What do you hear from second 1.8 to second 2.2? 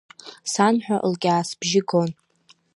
гон.